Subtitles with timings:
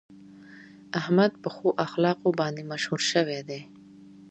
[0.99, 3.61] احمد په ښو اخلاقو باندې مشهور شوی دی.